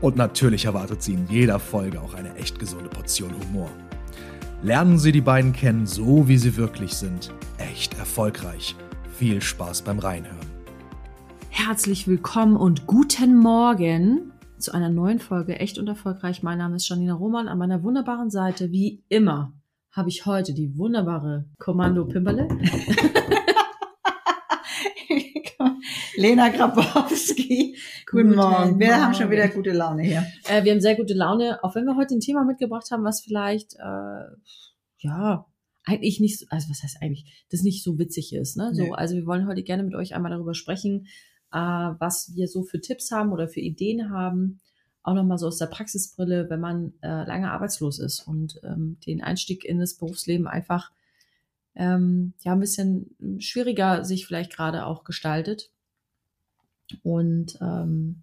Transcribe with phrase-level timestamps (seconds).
[0.00, 3.70] Und natürlich erwartet Sie in jeder Folge auch eine echt gesunde Portion Humor.
[4.62, 7.32] Lernen Sie die beiden kennen, so wie sie wirklich sind.
[7.58, 8.76] Echt erfolgreich.
[9.12, 10.38] Viel Spaß beim Reinhören.
[11.50, 16.42] Herzlich willkommen und guten Morgen zu einer neuen Folge Echt und Erfolgreich.
[16.42, 17.48] Mein Name ist Janina Roman.
[17.48, 19.52] An meiner wunderbaren Seite, wie immer,
[19.92, 22.48] habe ich heute die wunderbare Kommando Pimperle.
[26.20, 27.76] Lena Grabowski.
[28.10, 28.78] Guten, Guten Morgen.
[28.78, 29.00] Wir Morgen.
[29.00, 30.26] haben schon wieder gute Laune hier.
[30.46, 33.22] Äh, wir haben sehr gute Laune, auch wenn wir heute ein Thema mitgebracht haben, was
[33.22, 34.24] vielleicht, äh,
[34.98, 35.46] ja,
[35.84, 38.58] eigentlich nicht, so, also was heißt eigentlich, das nicht so witzig ist.
[38.58, 38.74] Ne?
[38.74, 38.92] So, nee.
[38.92, 41.06] Also wir wollen heute gerne mit euch einmal darüber sprechen,
[41.52, 44.60] äh, was wir so für Tipps haben oder für Ideen haben.
[45.02, 49.22] Auch nochmal so aus der Praxisbrille, wenn man äh, lange arbeitslos ist und ähm, den
[49.22, 50.92] Einstieg in das Berufsleben einfach
[51.74, 55.70] ähm, ja ein bisschen schwieriger sich vielleicht gerade auch gestaltet
[57.02, 58.22] und ähm,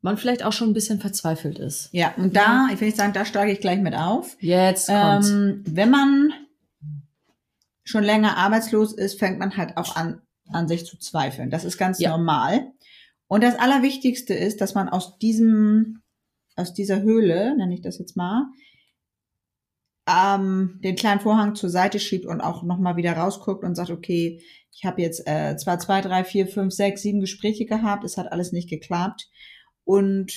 [0.00, 1.88] man vielleicht auch schon ein bisschen verzweifelt ist.
[1.92, 4.36] Ja, und da, ich will nicht sagen, da steige ich gleich mit auf.
[4.40, 5.30] Jetzt kommt's.
[5.30, 6.32] Ähm, wenn man
[7.84, 10.20] schon länger arbeitslos ist, fängt man halt auch an,
[10.50, 11.50] an sich zu zweifeln.
[11.50, 12.10] Das ist ganz ja.
[12.10, 12.72] normal.
[13.28, 16.02] Und das Allerwichtigste ist, dass man aus diesem,
[16.56, 18.46] aus dieser Höhle, nenne ich das jetzt mal,
[20.12, 24.42] ähm, den kleinen Vorhang zur Seite schiebt und auch nochmal wieder rausguckt und sagt, okay,
[24.74, 28.32] ich habe jetzt äh, zwar zwei, drei, vier, fünf, sechs, sieben Gespräche gehabt, es hat
[28.32, 29.28] alles nicht geklappt
[29.84, 30.32] und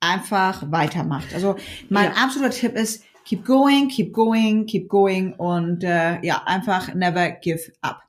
[0.00, 1.32] einfach weitermacht.
[1.34, 1.56] Also
[1.88, 2.24] mein ja.
[2.24, 7.72] absoluter Tipp ist, keep going, keep going, keep going und äh, ja, einfach never give
[7.80, 8.00] up.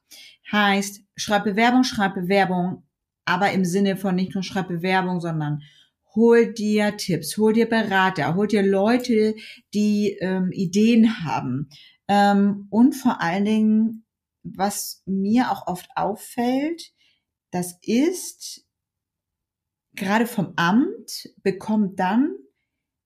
[0.51, 2.83] Heißt, schreib Bewerbung, schreib Bewerbung,
[3.25, 5.61] aber im Sinne von nicht nur schreib Bewerbung, sondern
[6.15, 9.35] hol dir Tipps, hol dir Berater, hol dir Leute,
[9.73, 11.69] die ähm, Ideen haben.
[12.07, 14.05] Ähm, und vor allen Dingen,
[14.43, 16.91] was mir auch oft auffällt,
[17.51, 18.65] das ist,
[19.95, 22.35] gerade vom Amt bekommt dann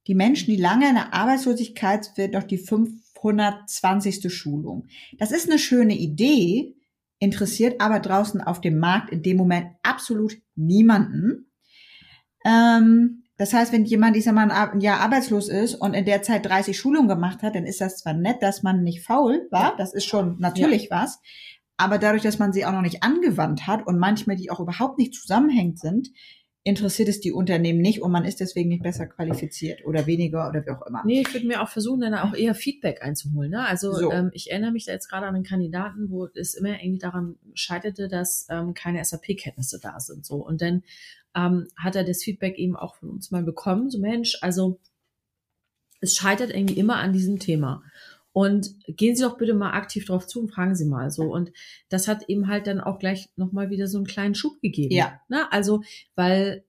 [0.07, 4.33] die Menschen, die lange in der Arbeitslosigkeit sind, noch die 520.
[4.33, 4.87] Schulung.
[5.17, 6.75] Das ist eine schöne Idee,
[7.19, 11.46] interessiert aber draußen auf dem Markt in dem Moment absolut niemanden.
[12.47, 16.23] Ähm, das heißt, wenn jemand, ich sag mal, ein Jahr arbeitslos ist und in der
[16.23, 19.75] Zeit 30 Schulungen gemacht hat, dann ist das zwar nett, dass man nicht faul war,
[19.77, 21.01] das ist schon natürlich ja.
[21.01, 21.19] was,
[21.77, 24.97] aber dadurch, dass man sie auch noch nicht angewandt hat und manchmal die auch überhaupt
[24.97, 26.09] nicht zusammenhängend sind,
[26.63, 30.65] interessiert es die Unternehmen nicht und man ist deswegen nicht besser qualifiziert oder weniger oder
[30.65, 31.01] wie auch immer.
[31.05, 33.51] Nee, ich würde mir auch versuchen, dann auch eher Feedback einzuholen.
[33.51, 33.65] Ne?
[33.65, 34.11] Also so.
[34.11, 37.35] ähm, ich erinnere mich da jetzt gerade an einen Kandidaten, wo es immer irgendwie daran
[37.53, 40.25] scheiterte, dass ähm, keine SAP-Kenntnisse da sind.
[40.25, 40.83] So Und dann
[41.37, 43.91] ähm, hat er das Feedback eben auch von uns mal bekommen.
[43.91, 44.79] So Mensch, also
[46.01, 47.83] es scheitert irgendwie immer an diesem Thema.
[48.33, 51.23] Und gehen Sie doch bitte mal aktiv drauf zu und fragen Sie mal so.
[51.23, 51.51] Und
[51.89, 54.93] das hat eben halt dann auch gleich nochmal wieder so einen kleinen Schub gegeben.
[54.93, 55.19] Ja.
[55.27, 55.51] Ne?
[55.51, 55.81] Also,
[56.15, 56.63] weil,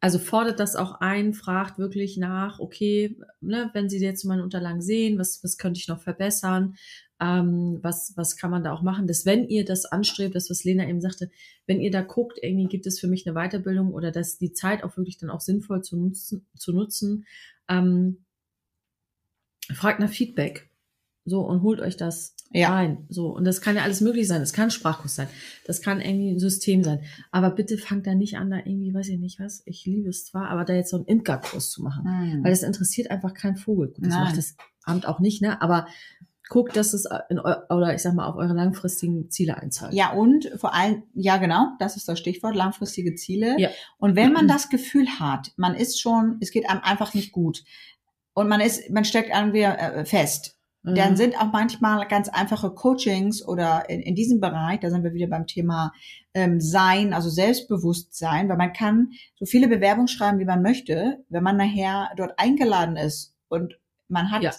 [0.00, 4.80] also fordert das auch ein, fragt wirklich nach, okay, ne, wenn Sie jetzt meine Unterlagen
[4.80, 6.76] sehen, was, was könnte ich noch verbessern?
[7.20, 9.06] Ähm, was, was kann man da auch machen?
[9.06, 11.30] Dass wenn ihr das anstrebt, das, was Lena eben sagte,
[11.66, 14.84] wenn ihr da guckt, irgendwie gibt es für mich eine Weiterbildung oder dass die Zeit
[14.84, 17.26] auch wirklich dann auch sinnvoll zu nutzen, zu nutzen,
[17.68, 18.24] ähm,
[19.72, 20.68] fragt nach Feedback.
[21.28, 22.72] So, und holt euch das ja.
[22.72, 23.04] rein.
[23.08, 24.40] So, und das kann ja alles möglich sein.
[24.40, 25.28] Das kann Sprachkurs sein.
[25.64, 27.00] Das kann irgendwie ein System sein.
[27.32, 30.24] Aber bitte fangt da nicht an, da irgendwie, weiß ich nicht was, ich liebe es
[30.24, 32.04] zwar, aber da jetzt so einen Imkerkurs zu machen.
[32.04, 32.44] Mhm.
[32.44, 33.88] Weil das interessiert einfach kein Vogel.
[33.88, 34.24] Gut, das Nein.
[34.24, 35.60] macht das Amt auch nicht, ne?
[35.60, 35.88] Aber
[36.48, 39.94] guckt, dass es in oder ich sag mal auf eure langfristigen Ziele einzahlt.
[39.94, 43.56] Ja, und vor allem, ja genau, das ist das Stichwort, langfristige Ziele.
[43.58, 43.70] Ja.
[43.98, 47.64] Und wenn man das Gefühl hat, man ist schon, es geht einem einfach nicht gut
[48.34, 50.56] und man ist, man steckt irgendwie äh, fest,
[50.94, 51.16] dann mhm.
[51.16, 55.26] sind auch manchmal ganz einfache Coachings oder in, in diesem Bereich, da sind wir wieder
[55.26, 55.92] beim Thema
[56.32, 61.42] ähm, Sein, also Selbstbewusstsein, weil man kann so viele Bewerbungen schreiben, wie man möchte, wenn
[61.42, 64.52] man nachher dort eingeladen ist und man hat ja.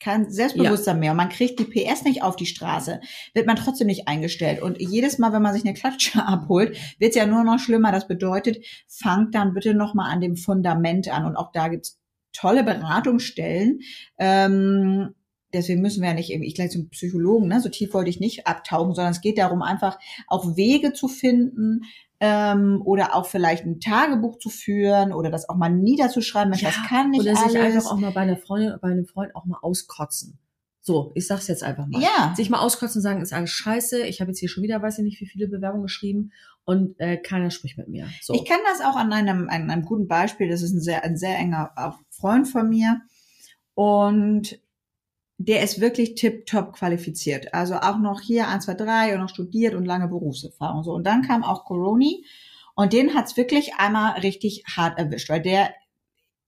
[0.00, 1.00] Kein Selbstbewusstsein ja.
[1.00, 3.00] mehr und man kriegt die PS nicht auf die Straße,
[3.32, 4.60] wird man trotzdem nicht eingestellt.
[4.60, 7.92] Und jedes Mal, wenn man sich eine Klatsche abholt, wird es ja nur noch schlimmer.
[7.92, 11.24] Das bedeutet, fangt dann bitte nochmal an dem Fundament an.
[11.24, 11.98] Und auch da gibt's
[12.32, 13.80] tolle Beratungsstellen.
[14.18, 15.14] Ähm,
[15.54, 17.60] deswegen müssen wir ja nicht irgendwie gleich zum Psychologen, ne?
[17.60, 21.82] so tief wollte ich nicht abtauchen, sondern es geht darum, einfach auch Wege zu finden
[22.26, 26.70] ähm, oder auch vielleicht ein Tagebuch zu führen oder das auch mal niederzuschreiben, Mensch, Ja,
[26.70, 27.74] das kann nicht Oder sich alles.
[27.76, 30.38] einfach auch mal bei einer Freundin oder bei einem Freund auch mal auskotzen.
[30.80, 32.00] So, ich sag's jetzt einfach mal.
[32.00, 34.80] ja, Sich mal auskotzen und sagen, ist alles scheiße, ich habe jetzt hier schon wieder,
[34.82, 36.32] weiß ich nicht, wie viele Bewerbungen geschrieben
[36.64, 38.08] und äh, keiner spricht mit mir.
[38.22, 38.32] So.
[38.34, 40.48] Ich kenne das auch an einem, an einem guten Beispiel.
[40.48, 43.00] Das ist ein sehr, ein sehr enger auch Freund von mir.
[43.74, 44.58] Und
[45.38, 47.52] der ist wirklich tipptopp qualifiziert.
[47.54, 50.84] Also auch noch hier 1, 2, 3 und noch studiert und lange Berufserfahrung.
[50.84, 50.92] So.
[50.92, 52.24] Und dann kam auch Coroni
[52.74, 55.70] und den hat's wirklich einmal richtig hart erwischt, weil der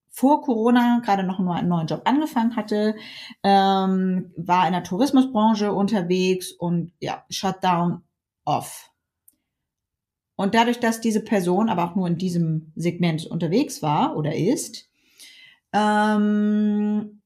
[0.09, 2.95] vor Corona gerade noch einen neuen Job angefangen hatte,
[3.43, 8.01] ähm, war in der Tourismusbranche unterwegs und ja, Shutdown
[8.43, 8.89] off.
[10.35, 14.89] Und dadurch, dass diese Person aber auch nur in diesem Segment unterwegs war oder ist,
[15.73, 17.16] ähm,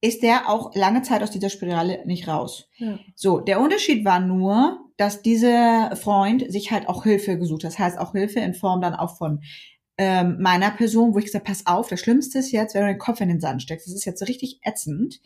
[0.00, 2.68] ist der auch lange Zeit aus dieser Spirale nicht raus.
[2.78, 2.98] ja.
[3.14, 7.72] So, der Unterschied war nur, dass dieser Freund sich halt auch Hilfe gesucht hat.
[7.72, 9.42] Das heißt auch Hilfe in Form dann auch von
[9.98, 12.98] ähm, meiner Person, wo ich gesagt pass auf, das Schlimmste ist jetzt, wenn du den
[12.98, 13.86] Kopf in den Sand steckst.
[13.86, 15.20] Das ist jetzt richtig ätzend.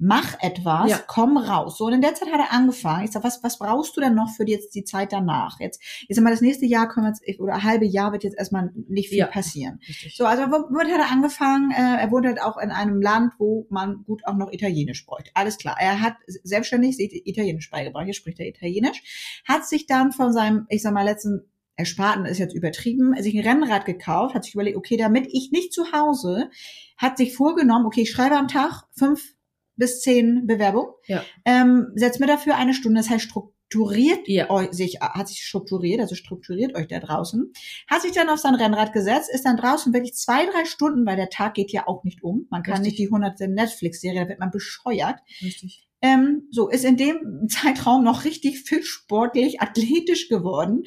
[0.00, 1.00] Mach etwas, Ja.
[1.08, 1.76] komm raus.
[1.76, 3.04] So, und in der Zeit hat er angefangen.
[3.04, 5.58] Ich sag, was, was brauchst du denn noch für jetzt die Zeit danach?
[5.58, 8.38] Jetzt, ich sag mal, das nächste Jahr können wir jetzt, oder halbe Jahr wird jetzt
[8.38, 9.26] erstmal nicht viel Ja.
[9.26, 9.80] passieren.
[9.88, 10.16] Richtig.
[10.16, 11.72] So, also womit hat er angefangen?
[11.72, 15.32] Äh, er wohnt halt auch in einem Land, wo man gut auch noch Italienisch bräuchte.
[15.34, 15.76] Alles klar.
[15.80, 16.14] Er hat
[16.44, 18.04] selbstständig sich Italienisch beigebracht.
[18.04, 19.42] Hier spricht er Italienisch.
[19.48, 23.46] Hat sich dann von seinem, ich sag mal, letzten Ersparten ist jetzt übertrieben, sich ein
[23.46, 26.50] Rennrad gekauft, hat sich überlegt, okay, damit ich nicht zu Hause,
[26.96, 29.34] hat sich vorgenommen, okay, ich schreibe am Tag fünf
[29.78, 31.24] bis zehn Bewerbungen, Ja.
[31.46, 34.50] ähm, setzt mir dafür eine Stunde, das heißt strukturiert Ja.
[34.50, 37.52] euch, sich, hat sich strukturiert, also strukturiert euch da draußen,
[37.88, 41.16] hat sich dann auf sein Rennrad gesetzt, ist dann draußen wirklich zwei, drei Stunden, weil
[41.16, 42.46] der Tag geht ja auch nicht um.
[42.50, 42.92] Man kann Richtig.
[42.92, 45.16] nicht die hunderte Netflix-Serie, da wird man bescheuert.
[45.42, 45.86] Richtig.
[46.00, 50.84] Ähm, so ist in dem Zeitraum noch richtig viel sportlich, athletisch geworden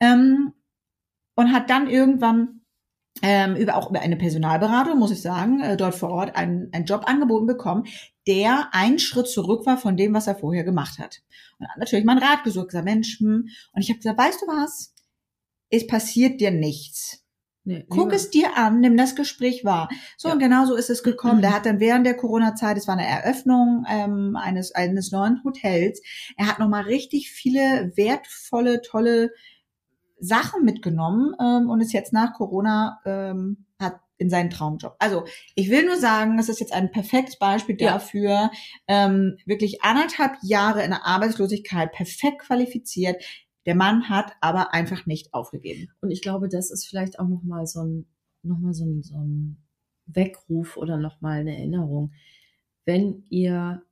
[0.00, 0.52] ähm,
[1.34, 2.59] und hat dann irgendwann
[3.22, 6.86] ähm, über auch über eine Personalberatung, muss ich sagen, äh, dort vor Ort einen, einen
[6.86, 7.84] Job angeboten bekommen,
[8.26, 11.20] der einen Schritt zurück war von dem, was er vorher gemacht hat.
[11.58, 13.48] Und hat natürlich mein Rat gesucht, gesagt, Mensch, hm.
[13.72, 14.94] und ich habe gesagt, weißt du was?
[15.70, 17.24] Es passiert dir nichts.
[17.64, 19.90] Nee, Guck lieber- es dir an, nimm das Gespräch wahr.
[20.16, 20.34] So, Ja.
[20.34, 21.36] und genau so ist es gekommen.
[21.38, 21.42] Mhm.
[21.42, 26.00] Der hat dann während der Corona-Zeit, es war eine Eröffnung ähm, eines, eines neuen Hotels,
[26.36, 29.30] er hat nochmal richtig viele wertvolle, tolle
[30.20, 34.94] Sachen mitgenommen ähm, und ist jetzt nach Corona ähm, hat in seinen Traumjob.
[34.98, 35.24] Also
[35.54, 37.92] ich will nur sagen, es ist jetzt ein perfektes Beispiel Ja.
[37.92, 38.50] dafür,
[38.86, 43.22] ähm, wirklich anderthalb Jahre in der Arbeitslosigkeit perfekt qualifiziert.
[43.66, 45.88] Der Mann hat aber einfach nicht aufgegeben.
[46.00, 48.06] Und ich glaube, das ist vielleicht auch nochmal so ein,
[48.42, 49.56] noch mal so ein, so ein
[50.06, 52.12] Weckruf oder nochmal eine Erinnerung.
[52.84, 53.82] Wenn ihr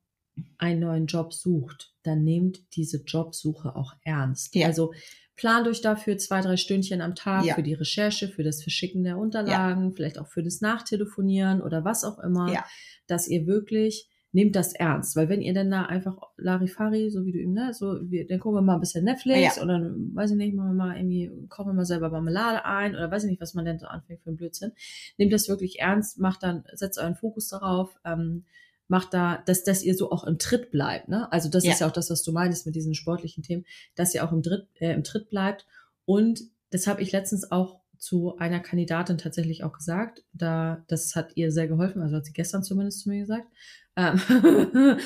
[0.57, 4.55] einen neuen Job sucht, dann nehmt diese Jobsuche auch ernst.
[4.55, 4.67] Ja.
[4.67, 4.93] Also
[5.39, 7.55] plant euch dafür zwei, drei Stündchen am Tag Ja.
[7.55, 12.03] für die Recherche, für das Verschicken der Unterlagen, vielleicht auch für das Nachtelefonieren oder was
[12.03, 12.65] auch immer, Ja.
[13.07, 17.31] dass ihr wirklich nehmt das ernst, weil wenn ihr dann da einfach Larifari, so wie
[17.31, 19.63] du eben, ne, so, wir, dann gucken wir mal ein bisschen Netflix Ja.
[19.63, 19.79] oder
[20.13, 23.23] weiß ich nicht, machen wir mal irgendwie, kochen wir mal selber Marmelade ein oder weiß
[23.23, 24.73] ich nicht, was man denn so anfängt für einen Blödsinn.
[25.17, 28.43] Nehmt das wirklich ernst, macht dann, setzt euren Fokus darauf, ähm,
[28.89, 31.31] macht da, dass, dass ihr so auch im Tritt bleibt, ne?
[31.31, 31.71] Also das Ja.
[31.71, 34.41] ist ja auch das, was du meinst mit diesen sportlichen Themen, dass ihr auch im,
[34.41, 35.65] Dritt, äh, im Tritt bleibt
[36.05, 40.23] und das habe ich letztens auch zu einer Kandidatin tatsächlich auch gesagt.
[40.33, 43.47] Da, das hat ihr sehr geholfen, also hat sie gestern zumindest zu mir gesagt.
[43.95, 44.19] Ähm,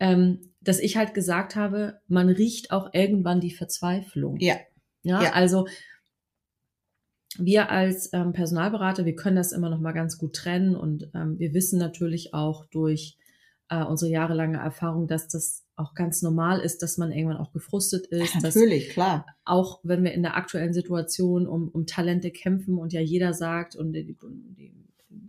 [0.00, 4.36] ähm, dass ich halt gesagt habe, man riecht auch irgendwann die Verzweiflung.
[4.40, 4.56] Ja.
[5.02, 5.32] Ja, Ja.
[5.32, 5.66] also
[7.38, 11.38] wir als ähm, Personalberater, wir können das immer noch mal ganz gut trennen und ähm,
[11.38, 13.16] wir wissen natürlich auch durch
[13.68, 18.06] äh, unsere jahrelange Erfahrung, dass das auch ganz normal ist, dass man irgendwann auch gefrustet
[18.06, 19.26] ist, dass Natürlich, klar.
[19.44, 23.76] auch wenn wir in der aktuellen Situation um, um Talente kämpfen und ja jeder sagt
[23.76, 24.16] und die,
[24.56, 24.74] die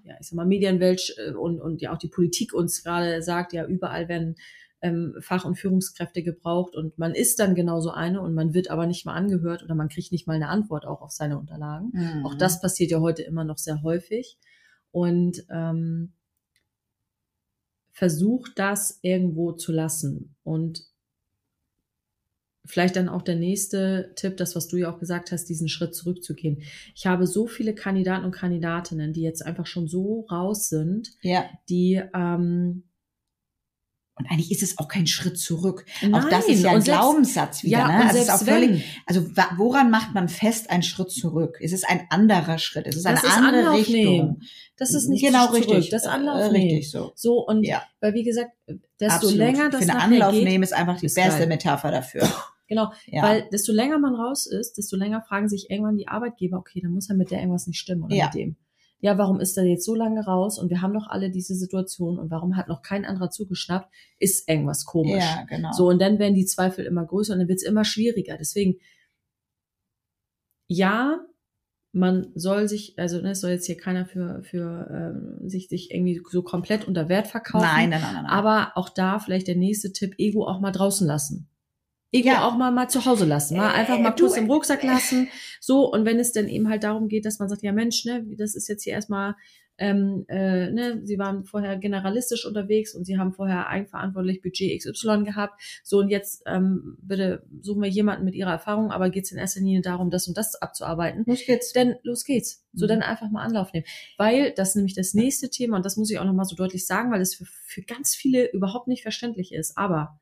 [0.04, 3.54] ja, ich sag mal, Medienwelt äh, und, und ja auch die Politik uns gerade sagt,
[3.54, 4.36] ja, überall werden
[4.84, 8.86] ähm, Fach- und Führungskräfte gebraucht und man ist dann genauso eine und man wird aber
[8.86, 11.92] nicht mal angehört oder man kriegt nicht mal eine Antwort auch auf seine Unterlagen.
[11.94, 12.26] Mhm.
[12.26, 14.38] Auch das passiert ja heute immer noch sehr häufig.
[14.92, 16.14] Und ähm,
[17.94, 20.36] versucht das irgendwo zu lassen.
[20.44, 20.84] Und
[22.66, 25.96] vielleicht dann auch der nächste Tipp, das, was du ja auch gesagt hast, diesen Schritt
[25.96, 26.62] zurückzugehen.
[26.96, 31.46] Ich habe so viele Kandidaten und Kandidatinnen, die jetzt einfach schon so raus sind, Ja.
[31.70, 32.84] die ähm,
[34.16, 35.86] Und eigentlich ist es auch kein Schritt zurück.
[36.02, 37.80] Nein, auch das ist ja ein selbst- Glaubenssatz wieder.
[37.80, 37.94] ja, ne?
[38.06, 39.26] Also selbst auch völlig, also
[39.58, 41.58] woran macht man fest einen Schritt zurück?
[41.60, 42.86] Es ist ein anderer Schritt.
[42.86, 43.96] Es ist eine Das ist andere Anlauf Richtung.
[43.96, 44.42] nehmen.
[44.78, 45.90] Das ist nicht genau zurück, richtig.
[45.90, 46.82] Das Äh, Anlauf richtig nehmen.
[46.84, 47.12] so.
[47.16, 47.82] So, und Ja.
[48.02, 48.52] weil wie gesagt,
[49.00, 49.36] desto Absolut.
[49.38, 51.48] länger Ich das finde, nachher Anlauf geht, nehmen ist einfach die ist beste geil.
[51.48, 52.22] Metapher dafür.
[52.70, 53.24] Genau, Ja.
[53.24, 56.92] weil desto länger man raus ist, desto länger fragen sich irgendwann die Arbeitgeber, okay, dann
[56.94, 58.26] muss ja mit der irgendwas nicht stimmen oder Ja.
[58.28, 58.56] mit dem.
[59.04, 62.18] Ja, warum ist er jetzt so lange raus und wir haben doch alle diese Situation
[62.18, 63.94] und warum hat noch kein anderer zugeschnappt?
[64.18, 65.22] Ist irgendwas komisch.
[65.22, 65.74] ja, genau.
[65.74, 68.38] So, und dann werden die Zweifel immer größer und dann wird's immer schwieriger.
[68.38, 68.80] Deswegen,
[70.70, 71.20] ja,
[71.92, 75.92] man soll sich, also ne, es soll jetzt hier keiner für, für ähm, sich, sich
[75.92, 77.66] irgendwie so komplett unter Wert verkaufen.
[77.66, 78.26] nein, nein, nein, nein.
[78.26, 81.50] Aber auch da vielleicht der nächste Tipp, Ego auch mal draußen lassen.
[82.14, 82.48] Ego Ja.
[82.48, 83.58] auch mal, mal zu Hause lassen.
[83.58, 85.28] Mal Äh, einfach mal du, kurz im Rucksack lassen.
[85.60, 88.26] So, und wenn es dann eben halt darum geht, dass man sagt, ja Mensch, ne,
[88.38, 89.36] das ist jetzt hier erstmal,
[89.80, 95.24] ähm, äh, ne, sie waren vorher generalistisch unterwegs und sie haben vorher eigenverantwortlich Budget XY
[95.24, 95.60] gehabt.
[95.84, 99.40] So, und jetzt ähm, bitte suchen wir jemanden mit ihrer Erfahrung, aber geht es in
[99.40, 101.24] erster Linie darum, das und das abzuarbeiten.
[101.26, 101.74] Los geht's.
[101.74, 102.64] Dann los geht's.
[102.74, 102.90] So Mhm.
[102.90, 103.86] dann einfach mal Anlauf nehmen.
[104.20, 106.86] Weil das ist nämlich das nächste Thema und das muss ich auch nochmal so deutlich
[106.86, 109.76] sagen, weil es für, für ganz viele überhaupt nicht verständlich ist.
[109.76, 110.20] Aber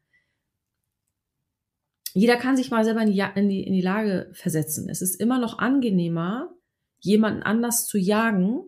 [2.13, 4.89] jeder kann sich mal selber in die, in die, in die Lage versetzen.
[4.89, 6.53] Es ist immer noch angenehmer,
[6.99, 8.63] jemanden anders zu jagen,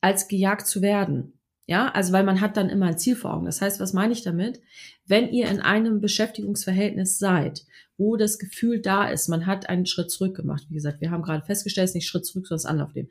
[0.00, 1.32] als gejagt zu werden.
[1.68, 3.46] Ja, also weil man hat dann immer ein Ziel vor Augen.
[3.46, 4.60] Das heißt, was meine ich damit?
[5.04, 7.66] Wenn ihr in einem Beschäftigungsverhältnis seid,
[7.98, 10.66] wo das Gefühl da ist, man hat einen Schritt zurück gemacht.
[10.68, 13.08] Wie gesagt, wir haben gerade festgestellt, es ist nicht Schritt zurück, sondern Anlauf nehmen.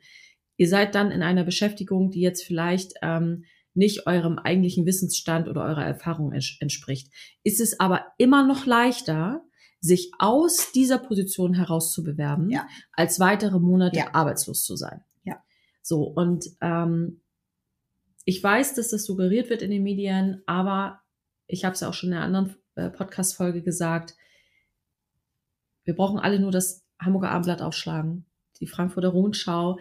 [0.56, 3.44] Ihr seid dann in einer Beschäftigung, die jetzt vielleicht ähm,
[3.76, 7.12] nicht eurem eigentlichen Wissensstand oder eurer Erfahrung ents entspricht.
[7.42, 9.42] Ist es aber immer noch leichter,
[9.80, 12.66] sich aus dieser Position heraus zu bewerben, Ja.
[12.92, 14.14] als weitere Monate Ja.
[14.14, 15.04] arbeitslos zu sein.
[15.24, 15.42] Ja.
[15.82, 17.20] So, und ähm,
[18.24, 21.00] ich weiß, dass das suggeriert wird in den Medien, aber
[21.46, 24.16] ich habe es ja auch schon in einer anderen äh, Podcast-Folge gesagt,
[25.84, 28.26] wir brauchen alle nur das Hamburger Abendblatt aufschlagen,
[28.60, 29.78] die Frankfurter Rundschau.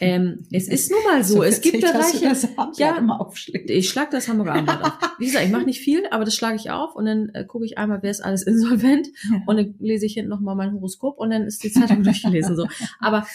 [0.00, 2.32] Ähm, es ist nun mal so, es gibt Bereiche,
[2.76, 2.96] Ja.
[2.96, 5.10] immer ich schlag das Hamburger Abendblatt auf.
[5.18, 7.64] Wie gesagt, ich mache nicht viel, aber das schlage ich auf und dann äh, gucke
[7.64, 9.08] ich einmal, wer ist alles insolvent
[9.46, 12.56] und dann lese ich hinten nochmal mein Horoskop und dann ist die Zeitung durchgelesen.
[12.56, 12.66] So.
[13.00, 13.26] Aber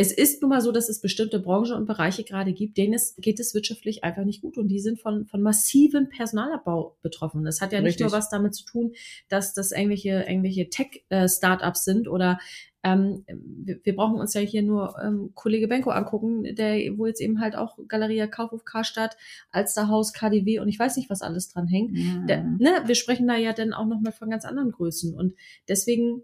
[0.00, 3.16] es ist nun mal so, dass es bestimmte Branchen und Bereiche gerade gibt, denen es,
[3.16, 7.44] geht es wirtschaftlich einfach nicht gut und die sind von, von massiven Personalabbau betroffen.
[7.44, 8.06] Das hat ja nicht Richtig.
[8.06, 8.92] nur was damit zu tun,
[9.28, 12.38] dass das irgendwelche, irgendwelche Tech-Startups sind oder
[12.84, 17.20] ähm, wir, wir brauchen uns ja hier nur ähm, Kollege Benko angucken, der, wo jetzt
[17.20, 19.16] eben halt auch Galeria Kaufhof Karstadt,
[19.50, 21.96] Alsterhaus, KDW und ich weiß nicht, was alles dran hängt.
[22.28, 22.58] Der, Mhm.
[22.60, 25.14] ne, wir sprechen da ja dann auch nochmal von ganz anderen Größen.
[25.14, 25.34] Und
[25.68, 26.22] deswegen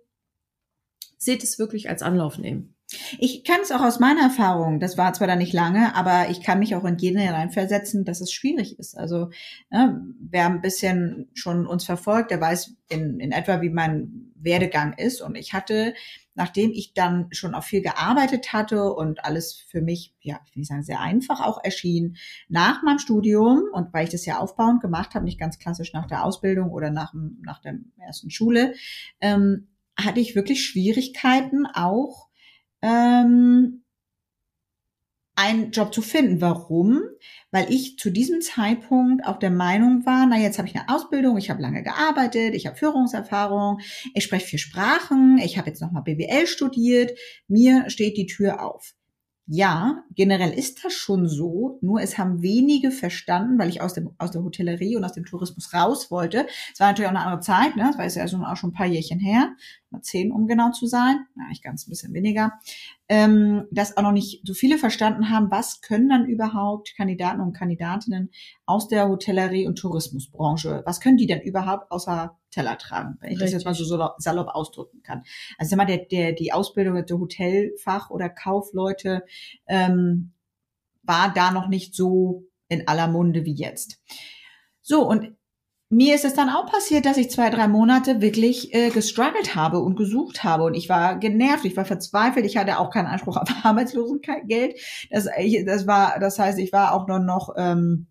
[1.19, 2.75] seht es wirklich als Anlauf nehmen.
[3.19, 6.43] Ich kann es auch aus meiner Erfahrung, das war zwar da nicht lange, aber ich
[6.43, 8.97] kann mich auch in jeden hineinversetzen, dass es schwierig ist.
[8.97, 9.31] Also
[9.71, 14.93] ne, wer ein bisschen schon uns verfolgt, der weiß in, in etwa, wie mein Werdegang
[14.95, 15.21] ist.
[15.21, 15.95] Und ich hatte,
[16.35, 20.61] nachdem ich dann schon auch viel gearbeitet hatte und alles für mich, ja, ich will
[20.61, 22.17] nicht sagen, sehr einfach auch erschien,
[22.49, 26.07] nach meinem Studium und weil ich das ja aufbauend gemacht habe, nicht ganz klassisch nach
[26.07, 28.75] der Ausbildung oder nach, dem- nach der ersten Schule,
[29.21, 32.29] ähm, hatte ich wirklich Schwierigkeiten auch,
[32.83, 33.84] ähm,
[35.37, 36.41] einen Job zu finden.
[36.41, 37.03] Warum?
[37.51, 41.37] Weil ich zu diesem Zeitpunkt auch der Meinung war, na jetzt habe ich eine Ausbildung,
[41.39, 43.81] ich habe lange gearbeitet, ich habe Führungserfahrung,
[44.15, 48.95] ich spreche vier Sprachen, ich habe jetzt nochmal BWL studiert, mir steht die Tür auf.
[49.47, 54.15] Ja, generell ist das schon so, nur es haben wenige verstanden, weil ich aus, dem,
[54.17, 56.47] aus der Hotellerie und aus dem Tourismus raus wollte.
[56.73, 57.85] Es war natürlich auch eine andere Zeit, ne?
[57.89, 59.53] das war jetzt ja schon, auch schon ein paar Jährchen her,
[59.91, 62.55] mal zehn, um genau zu sein, na, ich ganz ein bisschen weniger,
[63.11, 67.53] ähm, dass auch noch nicht so viele verstanden haben, was können dann überhaupt Kandidaten und
[67.53, 68.31] Kandidatinnen
[68.65, 73.39] aus der Hotellerie und Tourismusbranche, was können die denn überhaupt außer Teller tragen, wenn ich
[73.39, 73.85] das jetzt mal so
[74.19, 75.23] salopp, ausdrücken kann.
[75.59, 79.25] Also sag mal, der, der, die Ausbildung der Hotelfach- oder Kaufleute
[79.67, 80.33] ähm,
[81.03, 84.01] war da noch nicht so in aller Munde wie jetzt.
[84.81, 85.37] So, und
[85.91, 89.81] mir ist es dann auch passiert, dass ich zwei, drei Monate wirklich äh, gestruggelt habe
[89.81, 90.65] und gesucht habe.
[90.65, 94.79] Und ich war genervt, ich war verzweifelt, ich hatte auch keinen Anspruch auf Arbeitslosengeld.
[95.11, 98.07] Das, ich, das war, das heißt, ich war auch nur noch ähm,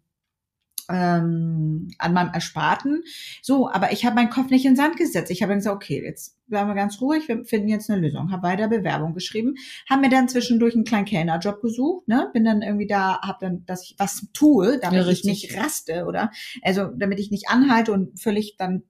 [0.90, 3.04] ähm, an meinem Ersparten.
[3.42, 5.32] So, aber ich habe meinen Kopf nicht in den Sand gesetzt.
[5.32, 8.32] Ich habe dann gesagt, okay, jetzt bleiben wir ganz ruhig, wir finden jetzt eine Lösung.
[8.32, 9.56] Habe weiter Bewerbung geschrieben,
[9.90, 13.66] habe mir dann zwischendurch einen kleinen Kellnerjob gesucht, ne, bin dann irgendwie da, habe dann,
[13.66, 17.92] dass ich was tue, damit Ja, ich nicht raste oder, also damit ich nicht anhalte
[17.92, 18.84] und völlig dann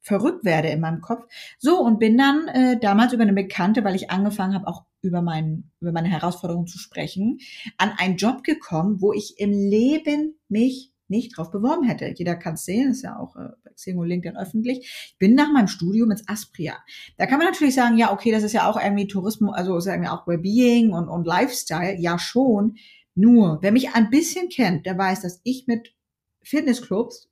[0.00, 1.24] verrückt werde in meinem Kopf.
[1.58, 5.20] So und bin dann äh, damals über eine Bekannte, weil ich angefangen habe, auch über
[5.20, 7.38] meinen über meine Herausforderungen zu sprechen,
[7.76, 12.12] an einen Job gekommen, wo ich im Leben mich nicht drauf beworben hätte.
[12.16, 14.78] Jeder kann es sehen, ist ja auch äh, bei Xing und LinkedIn öffentlich.
[14.80, 16.76] Ich bin nach meinem Studium ins Aspria.
[17.16, 19.86] Da kann man natürlich sagen, ja, okay, das ist ja auch irgendwie Tourismus, also ist
[19.86, 21.96] ja irgendwie auch Wellbeing und, und Lifestyle.
[21.98, 22.76] Ja, schon.
[23.14, 25.94] Nur, wer mich ein bisschen kennt, der weiß, dass ich mit
[26.42, 27.28] Fitnessclubs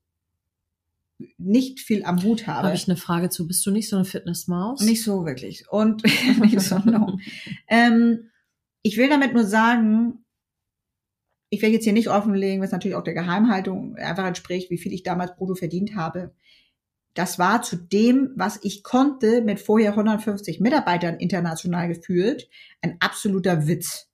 [1.39, 2.67] nicht viel am Hut habe.
[2.67, 3.47] Habe ich eine Frage zu.
[3.47, 4.81] Bist du nicht so eine Fitnessmaus?
[4.81, 5.69] Nicht so wirklich.
[5.71, 6.03] Und
[6.41, 7.19] nicht so, no.
[7.69, 8.31] ähm,
[8.83, 10.24] ich will damit nur sagen,
[11.55, 14.93] ich werde jetzt hier nicht offenlegen, was natürlich auch der Geheimhaltung einfach entspricht, wie viel
[14.93, 16.35] ich damals brutto verdient habe.
[17.15, 22.49] Das war zu dem, was ich konnte, mit vorher 150 Mitarbeitern international geführt,
[22.83, 24.09] ein absoluter Witz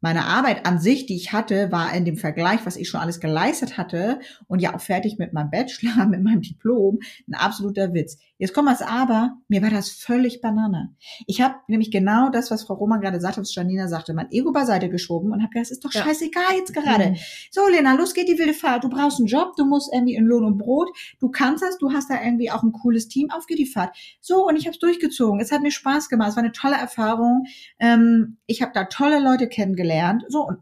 [0.00, 3.20] meine Arbeit an sich, die ich hatte, war in dem Vergleich, was ich schon alles
[3.20, 8.18] geleistet hatte und ja auch fertig mit meinem Bachelor, mit meinem Diplom, ein absoluter Witz.
[8.40, 10.96] Jetzt kommt was aber, mir war das völlig Banane.
[11.26, 14.50] Ich habe nämlich genau das, was Frau Roman gerade sagte, was Janina sagte, mein Ego
[14.50, 16.02] beiseite geschoben und habe gedacht, das ist doch ja.
[16.02, 17.10] scheißegal jetzt gerade.
[17.10, 17.16] Mhm.
[17.50, 18.82] So, Lena, los geht die wilde Fahrt.
[18.82, 20.88] Du brauchst einen Job, du musst irgendwie in Lohn und Brot,
[21.20, 23.94] du kannst das, du hast da irgendwie auch ein cooles Team, auf geht die Fahrt.
[24.22, 25.38] So, und ich habe es durchgezogen.
[25.38, 27.44] Es hat mir Spaß gemacht, es war eine tolle Erfahrung.
[27.78, 30.24] Ähm, ich habe da tolle Leute kennengelernt.
[30.28, 30.60] So, und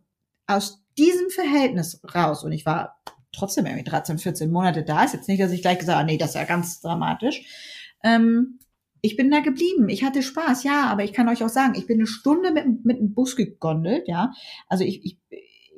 [0.48, 3.00] aus diesem Verhältnis raus, und ich war
[3.32, 5.04] trotzdem irgendwie 13, 14 Monate da.
[5.04, 7.42] Ist jetzt nicht, dass ich gleich gesagt habe, nee, das ist ja ganz dramatisch.
[8.02, 8.58] Ähm,
[9.00, 9.88] ich bin da geblieben.
[9.88, 12.84] Ich hatte Spaß, ja, aber ich kann euch auch sagen, ich bin eine Stunde mit,
[12.84, 14.32] mit dem Bus gegondelt, ja.
[14.68, 15.18] Also ich, ich,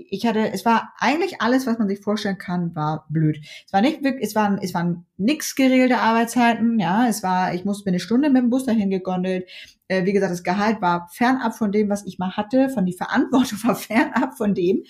[0.08, 3.38] ich hatte, es war eigentlich alles, was man sich vorstellen kann, war blöd.
[3.66, 7.06] Es war nicht wirklich, es waren, es waren nix geregelte Arbeitszeiten, ja.
[7.08, 9.48] Es war, ich musste mir eine Stunde mit dem Bus dahin gegondelt.
[9.88, 12.92] Äh, wie gesagt, das Gehalt war fernab von dem, was ich mal hatte, von die
[12.92, 14.84] Verantwortung war fernab von dem.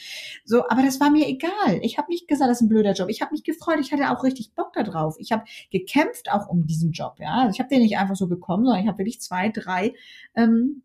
[0.45, 1.81] So, aber das war mir egal.
[1.83, 3.09] Ich habe nicht gesagt, das ist ein blöder Job.
[3.09, 3.79] Ich habe mich gefreut.
[3.81, 5.17] Ich hatte auch richtig Bock da drauf.
[5.19, 7.15] Ich habe gekämpft auch um diesen Job.
[7.19, 9.95] Ja, also ich habe den nicht einfach so bekommen, sondern ich habe wirklich zwei, drei
[10.35, 10.83] ähm,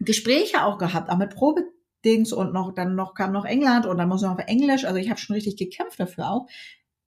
[0.00, 1.36] Gespräche auch gehabt, auch mit
[2.04, 4.84] Probedings und noch dann noch kam noch England und dann muss noch auf Englisch.
[4.84, 6.46] Also ich habe schon richtig gekämpft dafür auch.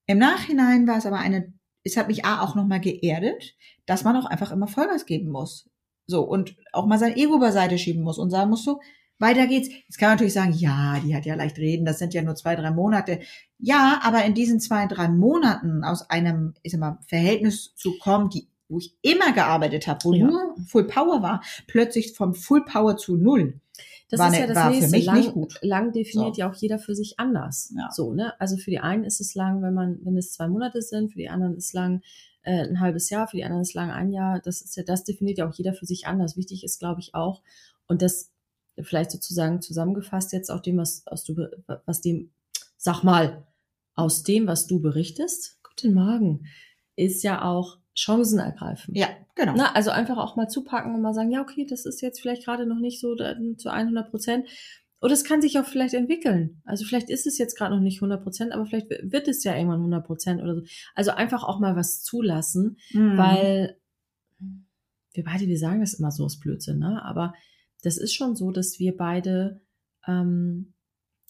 [0.07, 4.17] Im Nachhinein war es aber eine es hat mich A auch nochmal geerdet, dass man
[4.17, 5.69] auch einfach immer Vollgas geben muss.
[6.05, 8.81] So, und auch mal sein Ego beiseite schieben muss und sagen muss so,
[9.19, 9.69] weiter geht's.
[9.69, 12.35] Jetzt kann man natürlich sagen, ja, die hat ja leicht reden, das sind ja nur
[12.35, 13.21] zwei, drei Monate.
[13.57, 18.29] Ja, aber in diesen zwei, drei Monaten aus einem, ich sag mal, Verhältnis zu kommen,
[18.29, 20.27] die, wo ich immer gearbeitet habe, wo ja.
[20.27, 23.61] nur Full Power war, plötzlich vom Full Power zu null.
[24.09, 24.99] Das war ist ja das nächste.
[24.99, 26.41] Lang, lang definiert so.
[26.41, 27.73] ja auch jeder für sich anders.
[27.75, 27.89] Ja.
[27.91, 28.39] So, ne?
[28.39, 31.17] Also für die einen ist es lang, wenn man, wenn es zwei Monate sind, für
[31.17, 32.01] die anderen ist lang,
[32.43, 34.39] äh, ein halbes Jahr, für die anderen ist lang ein Jahr.
[34.39, 36.37] Das ist ja, das definiert ja auch jeder für sich anders.
[36.37, 37.41] Wichtig ist, glaube ich, auch,
[37.87, 38.31] und das
[38.79, 41.49] vielleicht sozusagen zusammengefasst jetzt auch dem, was, aus du,
[41.85, 42.31] was dem,
[42.77, 43.45] sag mal,
[43.95, 46.45] aus dem, was du berichtest, guten Morgen,
[46.95, 48.93] ist ja auch Chancen ergreifen.
[48.95, 49.53] Ja, genau.
[49.55, 52.45] Na, also einfach auch mal zupacken und mal sagen, ja, okay, das ist jetzt vielleicht
[52.45, 54.47] gerade noch nicht so zu 100 Prozent.
[55.01, 56.61] Oder es kann sich auch vielleicht entwickeln.
[56.65, 59.55] Also vielleicht ist es jetzt gerade noch nicht 100 Prozent, aber vielleicht wird es ja
[59.55, 60.61] irgendwann 100 Prozent oder so.
[60.95, 63.17] Also einfach auch mal was zulassen, mhm.
[63.17, 63.77] weil
[65.13, 67.03] wir beide, wir sagen das immer so aus Blödsinn, ne?
[67.03, 67.33] Aber
[67.83, 69.61] das ist schon so, dass wir beide,
[70.07, 70.73] ähm,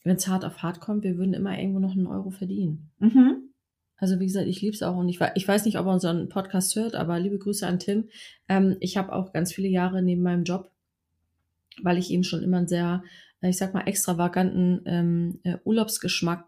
[0.03, 2.91] wenn es hart auf hart kommt, wir würden immer irgendwo noch einen Euro verdienen.
[2.99, 3.46] Mhm.
[3.97, 6.29] Also wie gesagt, ich liebe es auch und ich, ich weiß nicht, ob er unseren
[6.29, 8.09] Podcast hört, aber liebe Grüße an Tim.
[8.47, 10.71] Ähm, ich habe auch ganz viele Jahre neben meinem Job,
[11.81, 13.03] weil ich eben schon immer ein sehr
[13.41, 16.45] äh, ich sag mal, extravaganten ähm, äh, Urlaubsgeschmack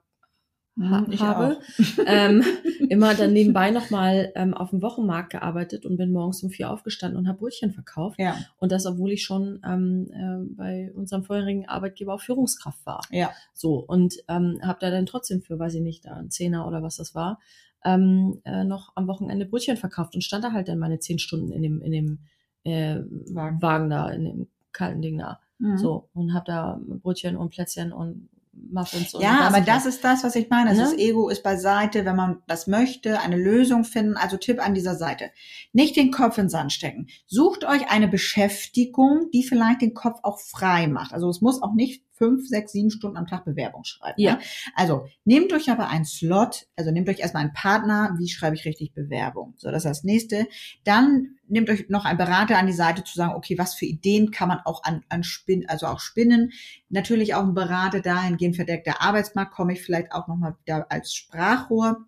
[0.82, 1.60] ha ich habe.
[2.06, 2.44] ähm,
[2.89, 7.18] immer dann nebenbei nochmal ähm, auf dem Wochenmarkt gearbeitet und bin morgens um vier aufgestanden
[7.20, 8.20] und habe Brötchen verkauft.
[8.20, 8.38] Ja.
[8.58, 13.02] Und das, obwohl ich schon ähm, äh, bei unserem vorherigen Arbeitgeber auch Führungskraft war.
[13.12, 13.32] Ja.
[13.54, 16.82] So, und ähm, habe da dann trotzdem für, weiß ich nicht, da ein Zehner oder
[16.82, 17.39] was das war,
[17.84, 21.52] ähm, äh, noch am Wochenende Brötchen verkauft und stand da halt dann meine zehn Stunden
[21.52, 22.20] in dem, in dem
[22.63, 23.00] äh,
[23.34, 23.62] Wagen.
[23.62, 25.39] Wagen da, in dem kalten Ding da.
[25.60, 25.78] Mhm.
[25.78, 28.30] So, und habe da Brötchen und Plätzchen und
[28.72, 30.72] Muffins und Ja, aber das ist das, was ich meine.
[30.72, 30.89] Also ne?
[30.89, 34.17] Das Ego ist beiseite, wenn man das möchte, eine Lösung finden.
[34.17, 35.32] Also Tipp an dieser Seite.
[35.74, 37.08] Nicht den Kopf in den Sand stecken.
[37.28, 41.13] Sucht euch eine Beschäftigung, die vielleicht den Kopf auch frei macht.
[41.13, 44.22] Also es muss auch nicht fünf, sechs, sieben Stunden am Tag Bewerbung schreiben.
[44.22, 44.34] Ja.
[44.34, 44.42] Ne?
[44.76, 48.66] Also nehmt euch aber einen Slot, also nehmt euch erstmal einen Partner, wie schreibe ich
[48.66, 49.56] richtig Bewerbung.
[49.58, 50.46] So, das ist das nächste.
[50.84, 54.30] Dann nehmt euch noch einen Berater an die Seite zu sagen, okay, was für Ideen
[54.30, 56.52] kann man auch an, an Spinnen, also auch spinnen.
[56.90, 62.06] Natürlich auch ein Berater dahingehend verdeckter Arbeitsmarkt, komme ich vielleicht auch nochmal wieder als Sprachrohr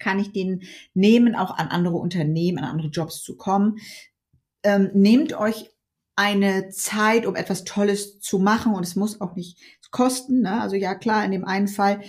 [0.00, 0.62] kann ich den
[0.94, 3.80] nehmen, auch an andere Unternehmen, an andere Jobs zu kommen.
[4.62, 5.70] Ähm, nehmt euch
[6.16, 9.58] eine Zeit, um etwas Tolles zu machen und es muss auch nicht
[9.90, 10.42] kosten.
[10.42, 10.60] Ne?
[10.60, 12.00] Also ja klar, in dem einen Fall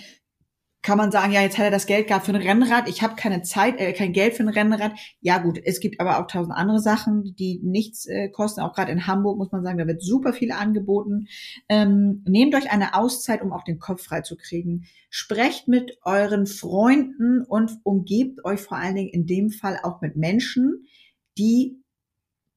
[0.83, 3.15] kann man sagen, ja, jetzt hat er das Geld gehabt für ein Rennrad, ich habe
[3.15, 4.93] keine Zeit, äh, kein Geld für ein Rennrad.
[5.19, 8.61] Ja gut, es gibt aber auch tausend andere Sachen, die nichts äh, kosten.
[8.61, 11.27] Auch gerade in Hamburg muss man sagen, da wird super viel angeboten.
[11.69, 14.85] Ähm, nehmt euch eine Auszeit, um auch den Kopf frei zu kriegen.
[15.11, 20.15] Sprecht mit euren Freunden und umgebt euch vor allen Dingen in dem Fall auch mit
[20.15, 20.87] Menschen,
[21.37, 21.80] die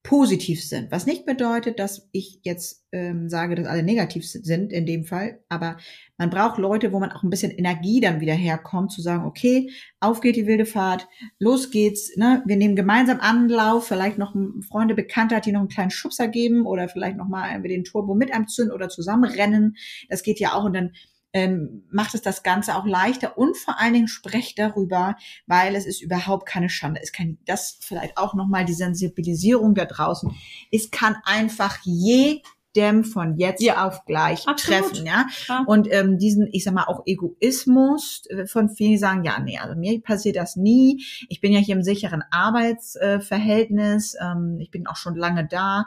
[0.04, 0.92] positiv sind.
[0.92, 5.40] Was nicht bedeutet, dass ich jetzt ähm, sage, dass alle negativ sind in dem Fall,
[5.48, 5.78] aber
[6.18, 9.70] man braucht Leute, wo man auch ein bisschen Energie dann wieder herkommt, zu sagen, okay,
[10.00, 12.42] auf geht die wilde Fahrt, los geht's, ne?
[12.44, 14.36] wir nehmen gemeinsam Anlauf, vielleicht noch
[14.68, 18.14] Freunde, Bekannte hat, die noch einen kleinen Schubser geben oder vielleicht noch mal den Turbo
[18.14, 19.74] mit anzünden oder zusammenrennen.
[20.10, 20.92] Das geht ja auch und dann
[21.34, 25.16] ähm, macht es das Ganze auch leichter und vor allen Dingen sprecht darüber,
[25.46, 27.00] weil es ist überhaupt keine Schande.
[27.02, 30.34] Es kann das vielleicht auch nochmal die Sensibilisierung da draußen.
[30.70, 34.82] Es kann einfach jedem von jetzt ja, auf gleich absolut.
[34.82, 35.26] treffen, ja.
[35.48, 35.64] ja.
[35.66, 39.58] Und ähm, diesen, ich sag mal, auch Egoismus äh, von vielen, die sagen, ja, nee,
[39.58, 41.04] also mir passiert das nie.
[41.28, 45.86] Ich bin ja hier im sicheren Arbeitsverhältnis, ähm, ich bin auch schon lange da.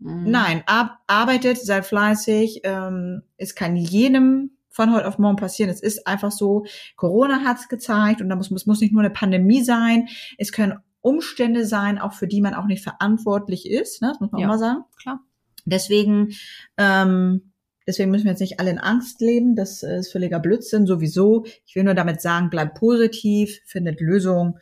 [0.00, 0.30] Mhm.
[0.30, 2.62] Nein, ab, arbeitet, seid fleißig.
[2.64, 5.70] Ähm, es kann jedem von heute auf morgen passieren.
[5.70, 6.64] Es ist einfach so.
[6.96, 10.08] Corona hat es gezeigt und da muss, es muss nicht nur eine Pandemie sein.
[10.38, 14.02] Es können Umstände sein, auch für die man auch nicht verantwortlich ist.
[14.02, 14.08] Ne?
[14.08, 14.84] Das muss man ja, auch mal sagen.
[15.00, 15.20] Klar.
[15.64, 16.30] Deswegen,
[16.78, 17.52] ähm,
[17.86, 19.56] deswegen müssen wir jetzt nicht alle in Angst leben.
[19.56, 21.44] Das ist völliger Blödsinn sowieso.
[21.66, 24.58] Ich will nur damit sagen, bleibt positiv, findet Lösungen.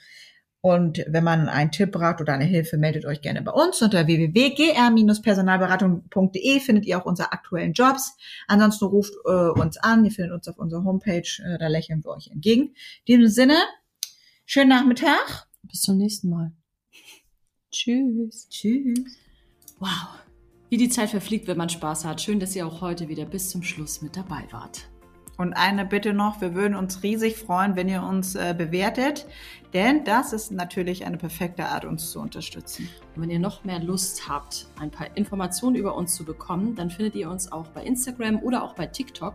[0.61, 3.81] Und wenn man einen Tipp braucht oder eine Hilfe, meldet euch gerne bei uns.
[3.81, 8.16] Unter www.gr-personalberatung.de findet ihr auch unsere aktuellen Jobs.
[8.49, 10.05] Ansonsten ruft äh, uns an.
[10.05, 11.29] Ihr findet uns auf unserer Homepage.
[11.44, 12.75] Äh, da lächeln wir euch entgegen.
[13.05, 13.55] In diesem Sinne,
[14.47, 15.47] schönen Nachmittag.
[15.62, 16.51] Bis zum nächsten Mal.
[17.71, 18.49] Tschüss.
[18.49, 19.16] Tschüss.
[19.79, 20.09] Wow.
[20.71, 22.21] Wie die Zeit verfliegt, wenn man Spaß hat.
[22.21, 24.88] Schön, dass ihr auch heute wieder bis zum Schluss mit dabei wart.
[25.38, 29.25] Und eine Bitte noch, wir würden uns riesig freuen, wenn ihr uns äh, bewertet,
[29.74, 32.88] denn das ist natürlich eine perfekte Art, uns zu unterstützen.
[33.14, 36.88] Und wenn ihr noch mehr Lust habt, ein paar Informationen über uns zu bekommen, dann
[36.90, 39.35] findet ihr uns auch bei Instagram oder auch bei TikTok.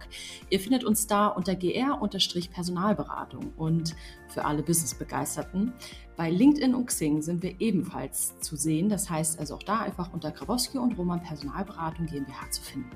[0.49, 3.95] Ihr findet uns da unter gr-personalberatung und
[4.27, 5.73] für alle Business-Begeisterten.
[6.15, 8.89] Bei LinkedIn und Xing sind wir ebenfalls zu sehen.
[8.89, 12.91] Das heißt also auch da einfach unter Grabowski und Roman Personalberatung GmbH zu finden.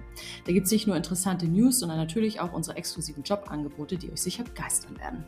[0.45, 4.21] Da gibt es nicht nur interessante News, sondern natürlich auch unsere exklusiven Jobangebote, die euch
[4.21, 5.23] sicher begeistern werden.